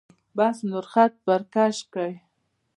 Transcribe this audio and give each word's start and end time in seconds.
بس 0.37 0.57
نور 0.69 0.85
خط 0.91 1.13
پر 1.25 1.41
کش 1.53 1.77
کړئ. 1.93 2.13